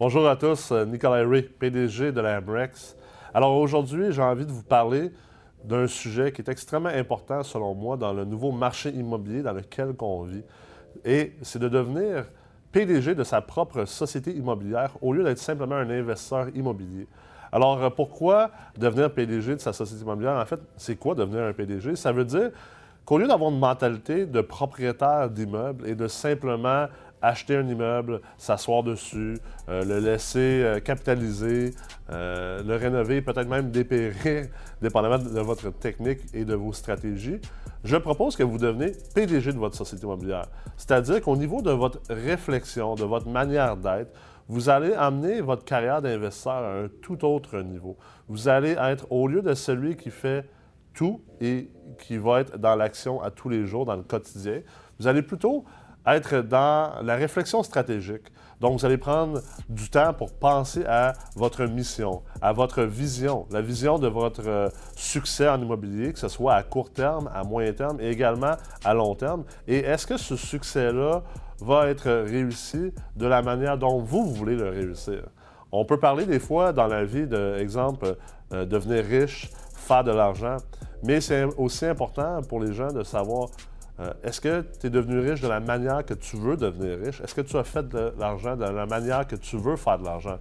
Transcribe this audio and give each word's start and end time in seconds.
Bonjour 0.00 0.28
à 0.28 0.36
tous, 0.36 0.70
euh, 0.70 0.84
Nicolas 0.84 1.28
Ray, 1.28 1.42
PDG 1.42 2.12
de 2.12 2.20
la 2.20 2.40
MREX. 2.40 2.96
Alors 3.34 3.56
aujourd'hui, 3.56 4.12
j'ai 4.12 4.22
envie 4.22 4.46
de 4.46 4.52
vous 4.52 4.62
parler 4.62 5.10
d'un 5.64 5.88
sujet 5.88 6.30
qui 6.30 6.40
est 6.40 6.48
extrêmement 6.48 6.88
important 6.88 7.42
selon 7.42 7.74
moi 7.74 7.96
dans 7.96 8.12
le 8.12 8.24
nouveau 8.24 8.52
marché 8.52 8.90
immobilier 8.90 9.42
dans 9.42 9.54
lequel 9.54 9.96
on 10.00 10.22
vit. 10.22 10.44
Et 11.04 11.32
c'est 11.42 11.58
de 11.58 11.68
devenir 11.68 12.26
PDG 12.70 13.16
de 13.16 13.24
sa 13.24 13.40
propre 13.40 13.86
société 13.86 14.30
immobilière 14.30 14.92
au 15.02 15.12
lieu 15.12 15.24
d'être 15.24 15.38
simplement 15.38 15.74
un 15.74 15.90
investisseur 15.90 16.46
immobilier. 16.54 17.08
Alors 17.50 17.82
euh, 17.82 17.90
pourquoi 17.90 18.52
devenir 18.76 19.12
PDG 19.12 19.56
de 19.56 19.60
sa 19.60 19.72
société 19.72 20.02
immobilière? 20.02 20.36
En 20.36 20.46
fait, 20.46 20.60
c'est 20.76 20.94
quoi 20.94 21.16
devenir 21.16 21.42
un 21.42 21.52
PDG? 21.52 21.96
Ça 21.96 22.12
veut 22.12 22.24
dire 22.24 22.52
qu'au 23.04 23.18
lieu 23.18 23.26
d'avoir 23.26 23.50
une 23.50 23.58
mentalité 23.58 24.26
de 24.26 24.42
propriétaire 24.42 25.28
d'immeubles 25.28 25.88
et 25.88 25.96
de 25.96 26.06
simplement 26.06 26.86
acheter 27.22 27.56
un 27.56 27.66
immeuble, 27.66 28.20
s'asseoir 28.36 28.82
dessus, 28.82 29.38
euh, 29.68 29.84
le 29.84 29.98
laisser 29.98 30.62
euh, 30.62 30.80
capitaliser, 30.80 31.74
euh, 32.10 32.62
le 32.62 32.76
rénover, 32.76 33.22
peut-être 33.22 33.48
même 33.48 33.70
dépérir, 33.70 34.46
dépendamment 34.82 35.18
de 35.18 35.40
votre 35.40 35.70
technique 35.70 36.20
et 36.34 36.44
de 36.44 36.54
vos 36.54 36.72
stratégies, 36.72 37.40
je 37.84 37.96
propose 37.96 38.36
que 38.36 38.42
vous 38.42 38.58
deveniez 38.58 38.92
PDG 39.14 39.52
de 39.52 39.58
votre 39.58 39.76
société 39.76 40.04
immobilière. 40.04 40.46
C'est-à-dire 40.76 41.20
qu'au 41.22 41.36
niveau 41.36 41.62
de 41.62 41.70
votre 41.70 42.00
réflexion, 42.10 42.94
de 42.94 43.04
votre 43.04 43.28
manière 43.28 43.76
d'être, 43.76 44.12
vous 44.48 44.70
allez 44.70 44.94
amener 44.94 45.40
votre 45.40 45.64
carrière 45.64 46.00
d'investisseur 46.00 46.52
à 46.54 46.72
un 46.84 46.88
tout 47.02 47.24
autre 47.24 47.60
niveau. 47.60 47.96
Vous 48.28 48.48
allez 48.48 48.76
être, 48.78 49.06
au 49.10 49.28
lieu 49.28 49.42
de 49.42 49.54
celui 49.54 49.96
qui 49.96 50.10
fait 50.10 50.48
tout 50.94 51.20
et 51.40 51.70
qui 51.98 52.16
va 52.16 52.40
être 52.40 52.58
dans 52.58 52.74
l'action 52.74 53.22
à 53.22 53.30
tous 53.30 53.48
les 53.48 53.66
jours, 53.66 53.84
dans 53.84 53.96
le 53.96 54.02
quotidien, 54.02 54.62
vous 54.98 55.06
allez 55.06 55.22
plutôt 55.22 55.64
être 56.06 56.40
dans 56.40 57.02
la 57.02 57.16
réflexion 57.16 57.62
stratégique. 57.62 58.32
Donc, 58.60 58.80
vous 58.80 58.86
allez 58.86 58.98
prendre 58.98 59.40
du 59.68 59.88
temps 59.88 60.12
pour 60.12 60.32
penser 60.32 60.84
à 60.86 61.12
votre 61.36 61.64
mission, 61.64 62.22
à 62.42 62.52
votre 62.52 62.82
vision, 62.82 63.46
la 63.50 63.60
vision 63.60 63.98
de 63.98 64.08
votre 64.08 64.46
euh, 64.46 64.68
succès 64.96 65.48
en 65.48 65.60
immobilier, 65.60 66.12
que 66.12 66.18
ce 66.18 66.28
soit 66.28 66.54
à 66.54 66.62
court 66.64 66.90
terme, 66.90 67.30
à 67.32 67.44
moyen 67.44 67.72
terme 67.72 68.00
et 68.00 68.10
également 68.10 68.56
à 68.84 68.94
long 68.94 69.14
terme. 69.14 69.44
Et 69.68 69.78
est-ce 69.78 70.06
que 70.06 70.16
ce 70.16 70.34
succès-là 70.34 71.22
va 71.60 71.86
être 71.88 72.10
réussi 72.10 72.92
de 73.16 73.26
la 73.26 73.42
manière 73.42 73.78
dont 73.78 74.00
vous, 74.00 74.26
voulez 74.26 74.56
le 74.56 74.70
réussir? 74.70 75.22
On 75.70 75.84
peut 75.84 75.98
parler 76.00 76.26
des 76.26 76.40
fois 76.40 76.72
dans 76.72 76.86
la 76.86 77.04
vie 77.04 77.26
d'exemple, 77.26 78.16
euh, 78.52 78.64
devenir 78.64 79.04
riche, 79.04 79.50
faire 79.74 80.02
de 80.02 80.10
l'argent, 80.10 80.56
mais 81.04 81.20
c'est 81.20 81.44
aussi 81.56 81.86
important 81.86 82.40
pour 82.42 82.60
les 82.60 82.72
gens 82.72 82.88
de 82.88 83.04
savoir 83.04 83.48
euh, 84.00 84.12
est-ce 84.22 84.40
que 84.40 84.64
tu 84.80 84.86
es 84.86 84.90
devenu 84.90 85.18
riche 85.18 85.40
de 85.40 85.48
la 85.48 85.60
manière 85.60 86.04
que 86.04 86.14
tu 86.14 86.36
veux 86.36 86.56
devenir 86.56 86.98
riche? 86.98 87.20
Est-ce 87.20 87.34
que 87.34 87.40
tu 87.40 87.56
as 87.56 87.64
fait 87.64 87.86
de 87.88 88.12
l'argent 88.18 88.56
de 88.56 88.64
la 88.64 88.86
manière 88.86 89.26
que 89.26 89.36
tu 89.36 89.56
veux 89.56 89.76
faire 89.76 89.98
de 89.98 90.04
l'argent? 90.04 90.38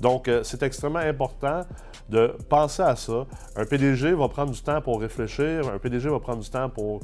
Donc, 0.00 0.28
euh, 0.28 0.42
c'est 0.42 0.62
extrêmement 0.62 1.00
important 1.00 1.62
de 2.08 2.36
penser 2.48 2.82
à 2.82 2.96
ça. 2.96 3.26
Un 3.56 3.64
PDG 3.64 4.12
va 4.12 4.28
prendre 4.28 4.52
du 4.52 4.62
temps 4.62 4.80
pour 4.80 5.00
réfléchir, 5.00 5.68
un 5.68 5.78
PDG 5.78 6.08
va 6.08 6.20
prendre 6.20 6.42
du 6.42 6.50
temps 6.50 6.68
pour 6.68 7.00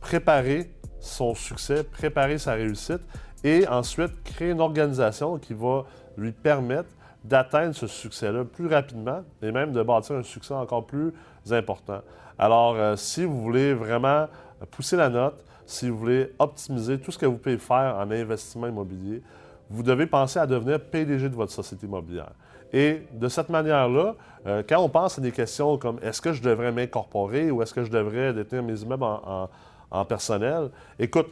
préparer 0.00 0.74
son 1.00 1.34
succès, 1.34 1.84
préparer 1.84 2.38
sa 2.38 2.54
réussite 2.54 3.00
et 3.42 3.66
ensuite 3.68 4.22
créer 4.24 4.50
une 4.50 4.60
organisation 4.60 5.38
qui 5.38 5.54
va 5.54 5.84
lui 6.16 6.32
permettre 6.32 6.88
d'atteindre 7.24 7.74
ce 7.74 7.86
succès-là 7.86 8.44
plus 8.44 8.66
rapidement 8.66 9.22
et 9.42 9.50
même 9.50 9.72
de 9.72 9.82
bâtir 9.82 10.16
un 10.16 10.22
succès 10.22 10.54
encore 10.54 10.86
plus 10.86 11.12
important. 11.52 12.00
Alors, 12.38 12.74
euh, 12.76 12.96
si 12.96 13.24
vous 13.24 13.40
voulez 13.40 13.74
vraiment 13.74 14.26
pousser 14.70 14.96
la 14.96 15.08
note, 15.08 15.44
si 15.66 15.88
vous 15.88 15.98
voulez 15.98 16.32
optimiser 16.38 16.98
tout 16.98 17.10
ce 17.10 17.18
que 17.18 17.26
vous 17.26 17.36
pouvez 17.36 17.58
faire 17.58 17.96
en 17.98 18.10
investissement 18.10 18.66
immobilier, 18.66 19.22
vous 19.70 19.82
devez 19.82 20.06
penser 20.06 20.38
à 20.38 20.46
devenir 20.46 20.80
PDG 20.80 21.28
de 21.28 21.34
votre 21.34 21.52
société 21.52 21.86
immobilière. 21.86 22.32
Et 22.72 23.02
de 23.12 23.28
cette 23.28 23.48
manière-là, 23.50 24.16
euh, 24.46 24.62
quand 24.68 24.80
on 24.80 24.88
pense 24.88 25.18
à 25.18 25.22
des 25.22 25.32
questions 25.32 25.78
comme 25.78 25.98
est-ce 26.02 26.20
que 26.20 26.32
je 26.32 26.42
devrais 26.42 26.72
m'incorporer 26.72 27.50
ou 27.50 27.62
est-ce 27.62 27.72
que 27.72 27.84
je 27.84 27.90
devrais 27.90 28.32
détenir 28.32 28.62
mes 28.62 28.80
immeubles 28.80 29.04
en, 29.04 30.04
personnel, 30.06 30.70
écoute, 30.98 31.28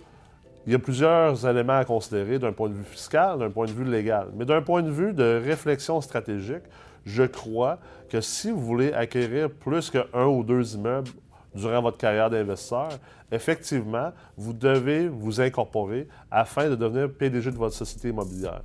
il 0.67 0.73
y 0.73 0.77
a 0.77 0.79
plusieurs 0.79 1.45
éléments 1.45 1.79
à 1.79 1.85
considérer 1.85 2.39
d'un 2.39 2.53
point 2.53 2.69
de 2.69 2.75
vue 2.75 2.85
fiscal, 2.85 3.41
d'un 3.41 3.51
point 3.51 3.67
de 3.67 3.73
vue 3.73 3.85
légal. 3.85 4.29
Mais 4.37 4.45
d'un 4.45 4.63
point 4.63 4.83
de 4.83 4.91
vue 4.91 5.13
de 5.13 5.43
réflexion 5.45 6.01
stratégique, 6.01 6.63
je 7.05 7.25
crois 7.25 7.79
que 8.09 8.21
si 8.21 8.51
vous 8.51 8.61
voulez 8.61 8.93
acquérir 8.93 9.51
plus 9.51 9.91
qu'un 9.91 10.27
ou 10.27 10.43
deux 10.43 10.75
immeubles 10.75 11.11
durant 11.55 11.83
votre 11.83 11.99
carrière 11.99 12.31
d'investisseur, 12.31 12.91
effectivement, 13.31 14.13
vous 14.37 14.53
devez 14.53 15.09
vous 15.09 15.41
incorporer 15.41 16.09
afin 16.31 16.69
de 16.69 16.77
devenir 16.77 17.11
PDG 17.13 17.51
de 17.51 17.57
votre 17.57 17.75
société 17.75 18.09
immobilière. 18.09 18.63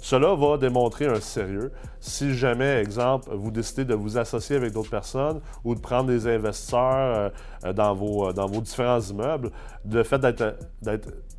Cela 0.00 0.34
va 0.34 0.56
démontrer 0.56 1.06
un 1.06 1.20
sérieux. 1.20 1.72
Si 2.00 2.34
jamais, 2.34 2.80
exemple, 2.80 3.30
vous 3.32 3.50
décidez 3.50 3.84
de 3.84 3.94
vous 3.94 4.16
associer 4.16 4.56
avec 4.56 4.72
d'autres 4.72 4.90
personnes 4.90 5.40
ou 5.64 5.74
de 5.74 5.80
prendre 5.80 6.08
des 6.08 6.26
investisseurs 6.26 7.32
euh, 7.64 7.72
dans, 7.72 7.94
vos, 7.94 8.28
euh, 8.28 8.32
dans 8.32 8.46
vos 8.46 8.60
différents 8.60 9.00
immeubles, 9.00 9.50
le 9.90 10.02
fait 10.04 10.18
d'être 10.18 10.56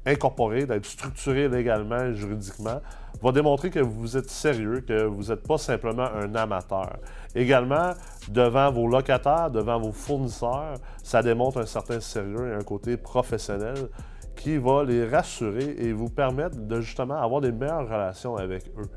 incorporé, 0.06 0.66
d'être 0.66 0.86
structuré 0.86 1.48
légalement 1.48 2.04
et 2.04 2.14
juridiquement, 2.14 2.82
va 3.22 3.32
démontrer 3.32 3.70
que 3.70 3.80
vous 3.80 4.18
êtes 4.18 4.30
sérieux, 4.30 4.82
que 4.82 5.04
vous 5.06 5.26
n'êtes 5.26 5.46
pas 5.46 5.58
simplement 5.58 6.08
un 6.16 6.34
amateur. 6.36 6.98
Également, 7.36 7.92
devant 8.30 8.72
vos 8.72 8.88
locataires, 8.88 9.52
devant 9.52 9.80
vos 9.80 9.92
fournisseurs, 9.92 10.76
ça 11.04 11.22
démontre 11.22 11.60
un 11.60 11.66
certain 11.66 12.00
sérieux 12.00 12.52
et 12.52 12.56
un 12.56 12.64
côté 12.64 12.98
professionnel 12.98 13.90
qui 14.40 14.58
va 14.58 14.86
les 14.86 15.06
rassurer 15.06 15.76
et 15.78 15.92
vous 15.92 16.10
permettre 16.10 16.56
de 16.56 16.80
justement 16.80 17.22
avoir 17.22 17.42
des 17.42 17.52
meilleures 17.52 17.84
relations 17.84 18.38
avec 18.38 18.64
eux. 18.78 18.90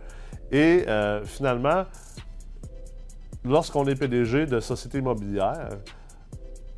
Et 0.53 0.84
euh, 0.86 1.25
finalement, 1.25 1.84
lorsqu'on 3.44 3.84
est 3.86 3.97
PDG 3.97 4.47
de 4.47 4.60
société 4.60 4.98
immobilière, 4.98 5.70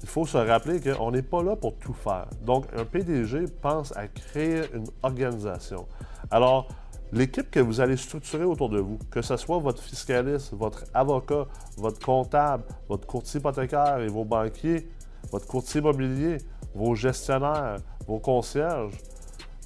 il 0.00 0.08
faut 0.08 0.24
se 0.24 0.38
rappeler 0.38 0.80
qu'on 0.80 1.10
n'est 1.10 1.22
pas 1.22 1.42
là 1.42 1.56
pour 1.56 1.76
tout 1.76 1.92
faire. 1.92 2.26
Donc, 2.42 2.64
un 2.74 2.86
PDG 2.86 3.44
pense 3.60 3.94
à 3.96 4.08
créer 4.08 4.62
une 4.72 4.86
organisation. 5.02 5.86
Alors, 6.30 6.68
l'équipe 7.12 7.50
que 7.50 7.60
vous 7.60 7.82
allez 7.82 7.98
structurer 7.98 8.44
autour 8.44 8.70
de 8.70 8.80
vous, 8.80 8.98
que 9.10 9.20
ce 9.20 9.36
soit 9.36 9.58
votre 9.58 9.82
fiscaliste, 9.82 10.54
votre 10.54 10.84
avocat, 10.94 11.46
votre 11.76 12.04
comptable, 12.04 12.64
votre 12.88 13.06
courtier 13.06 13.40
hypothécaire 13.40 13.98
et 14.00 14.08
vos 14.08 14.24
banquiers, 14.24 14.88
votre 15.30 15.46
courtier 15.46 15.80
immobilier, 15.82 16.38
vos 16.74 16.94
gestionnaires, 16.94 17.76
vos 18.06 18.18
concierges, 18.18 18.94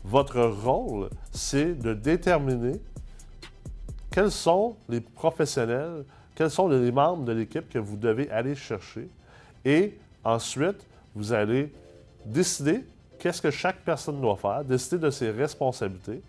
votre 0.04 0.41
rôle, 0.41 1.10
c'est 1.32 1.75
de 1.75 1.94
déterminer 1.94 2.81
quels 4.10 4.31
sont 4.31 4.76
les 4.88 5.00
professionnels, 5.00 6.04
quels 6.34 6.50
sont 6.50 6.69
les 6.69 6.93
membres 6.93 7.25
de 7.25 7.32
l'équipe 7.32 7.69
que 7.69 7.78
vous 7.78 7.97
devez 7.97 8.31
aller 8.31 8.54
chercher. 8.54 9.09
Et 9.65 9.98
ensuite, 10.25 10.87
vous 11.15 11.32
allez 11.32 11.72
décider 12.25 12.84
qu'est-ce 13.19 13.43
que 13.43 13.50
chaque 13.50 13.78
personne 13.84 14.21
doit 14.21 14.37
faire, 14.37 14.65
décider 14.65 14.98
de 14.98 15.10
ses 15.10 15.31
responsabilités. 15.31 16.22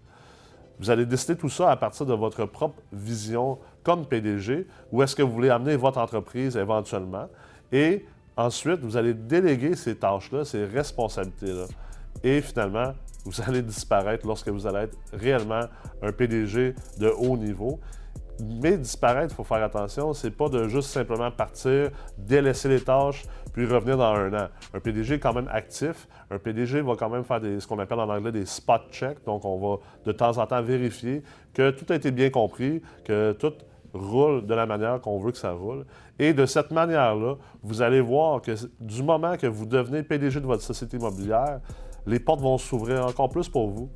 Vous 0.79 0.89
allez 0.89 1.05
décider 1.05 1.35
tout 1.35 1.49
ça 1.49 1.71
à 1.71 1.75
partir 1.75 2.05
de 2.05 2.13
votre 2.13 2.45
propre 2.45 2.81
vision 2.91 3.59
comme 3.83 4.05
PDG, 4.05 4.65
où 4.91 5.03
est-ce 5.03 5.15
que 5.15 5.21
vous 5.21 5.31
voulez 5.31 5.49
amener 5.49 5.75
votre 5.75 5.99
entreprise 5.99 6.57
éventuellement. 6.57 7.27
Et 7.71 8.05
ensuite, 8.35 8.79
vous 8.79 8.97
allez 8.97 9.13
déléguer 9.13 9.75
ces 9.75 9.95
tâches-là, 9.95 10.45
ces 10.45 10.65
responsabilités-là. 10.65 11.65
Et 12.23 12.41
finalement, 12.41 12.93
vous 13.25 13.41
allez 13.47 13.61
disparaître 13.61 14.25
lorsque 14.25 14.49
vous 14.49 14.67
allez 14.67 14.85
être 14.85 14.97
réellement 15.13 15.61
un 16.01 16.11
PDG 16.11 16.75
de 16.97 17.07
haut 17.07 17.37
niveau. 17.37 17.79
Mais 18.41 18.77
disparaître, 18.77 19.33
il 19.33 19.35
faut 19.35 19.43
faire 19.43 19.61
attention, 19.61 20.13
c'est 20.13 20.31
pas 20.31 20.47
de 20.47 20.69
juste 20.69 20.89
simplement 20.89 21.29
partir, 21.29 21.89
délaisser 22.17 22.69
les 22.69 22.79
tâches, 22.79 23.25
puis 23.51 23.65
revenir 23.65 23.97
dans 23.97 24.13
un 24.13 24.33
an. 24.33 24.47
Un 24.73 24.79
PDG 24.79 25.15
est 25.15 25.19
quand 25.19 25.33
même 25.33 25.49
actif. 25.51 26.07
Un 26.31 26.39
PDG 26.39 26.79
va 26.79 26.95
quand 26.95 27.09
même 27.09 27.25
faire 27.25 27.41
ce 27.41 27.67
qu'on 27.67 27.79
appelle 27.79 27.99
en 27.99 28.09
anglais 28.09 28.31
des 28.31 28.45
spot 28.45 28.83
checks. 28.91 29.21
Donc, 29.25 29.43
on 29.43 29.57
va 29.57 29.81
de 30.05 30.13
temps 30.13 30.37
en 30.37 30.45
temps 30.45 30.61
vérifier 30.61 31.21
que 31.53 31.71
tout 31.71 31.85
a 31.91 31.95
été 31.95 32.11
bien 32.11 32.29
compris, 32.29 32.81
que 33.03 33.33
tout 33.33 33.51
roule 33.93 34.45
de 34.45 34.53
la 34.53 34.65
manière 34.65 35.01
qu'on 35.01 35.19
veut 35.19 35.31
que 35.31 35.37
ça 35.37 35.51
roule. 35.51 35.85
Et 36.17 36.33
de 36.33 36.45
cette 36.45 36.71
manière-là, 36.71 37.35
vous 37.61 37.81
allez 37.81 37.99
voir 38.01 38.41
que 38.41 38.51
du 38.79 39.03
moment 39.03 39.35
que 39.35 39.47
vous 39.47 39.65
devenez 39.65 40.03
PDG 40.03 40.39
de 40.39 40.45
votre 40.45 40.63
société 40.63 40.95
immobilière, 40.95 41.59
les 42.05 42.19
portes 42.19 42.41
vont 42.41 42.57
s'ouvrir 42.57 43.05
encore 43.05 43.29
plus 43.29 43.49
pour 43.49 43.69
vous. 43.69 43.89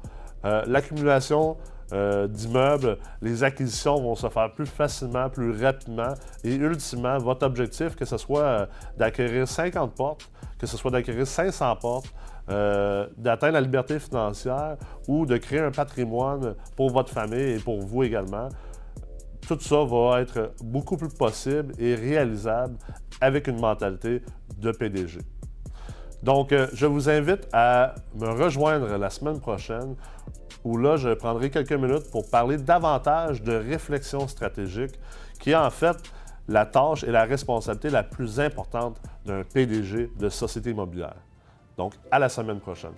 Euh, 0.45 0.63
l'accumulation 0.67 1.57
euh, 1.93 2.27
d'immeubles, 2.27 2.97
les 3.21 3.43
acquisitions 3.43 4.01
vont 4.01 4.15
se 4.15 4.27
faire 4.27 4.51
plus 4.51 4.65
facilement, 4.65 5.29
plus 5.29 5.51
rapidement. 5.63 6.13
Et 6.43 6.53
ultimement, 6.55 7.17
votre 7.17 7.45
objectif, 7.45 7.95
que 7.95 8.05
ce 8.05 8.17
soit 8.17 8.41
euh, 8.41 8.65
d'acquérir 8.97 9.47
50 9.47 9.93
portes, 9.95 10.29
que 10.57 10.67
ce 10.67 10.75
soit 10.77 10.91
d'acquérir 10.91 11.25
500 11.25 11.75
portes, 11.77 12.13
d'atteindre 12.45 13.53
la 13.53 13.61
liberté 13.61 13.99
financière 13.99 14.75
ou 15.07 15.25
de 15.25 15.37
créer 15.37 15.61
un 15.61 15.71
patrimoine 15.71 16.55
pour 16.75 16.89
votre 16.89 17.09
famille 17.09 17.53
et 17.53 17.59
pour 17.59 17.79
vous 17.79 18.03
également, 18.03 18.49
tout 19.47 19.57
ça 19.61 19.83
va 19.85 20.19
être 20.19 20.51
beaucoup 20.61 20.97
plus 20.97 21.07
possible 21.07 21.73
et 21.79 21.95
réalisable 21.95 22.75
avec 23.21 23.47
une 23.47 23.61
mentalité 23.61 24.21
de 24.57 24.71
PDG. 24.71 25.19
Donc, 26.23 26.53
euh, 26.53 26.67
je 26.73 26.85
vous 26.85 27.09
invite 27.09 27.49
à 27.51 27.95
me 28.15 28.29
rejoindre 28.29 28.97
la 28.97 29.09
semaine 29.09 29.41
prochaine 29.41 29.95
où 30.63 30.77
là, 30.77 30.95
je 30.95 31.09
prendrai 31.09 31.49
quelques 31.49 31.73
minutes 31.73 32.09
pour 32.11 32.29
parler 32.29 32.55
davantage 32.57 33.41
de 33.41 33.51
réflexion 33.51 34.25
stratégique, 34.29 34.97
qui 35.41 35.51
est 35.51 35.55
en 35.55 35.69
fait 35.69 35.97
la 36.47 36.65
tâche 36.65 37.03
et 37.03 37.11
la 37.11 37.25
responsabilité 37.25 37.89
la 37.89 38.03
plus 38.03 38.39
importante 38.39 39.01
d'un 39.25 39.43
PDG 39.43 40.11
de 40.17 40.29
société 40.29 40.69
immobilière. 40.69 41.15
Donc, 41.77 41.93
à 42.09 42.19
la 42.19 42.29
semaine 42.29 42.61
prochaine. 42.61 42.93